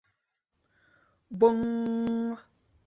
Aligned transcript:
—Бу-уҥ! 1.37 2.35